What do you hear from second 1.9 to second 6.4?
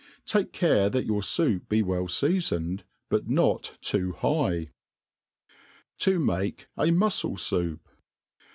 feafoned, but not too high. f m To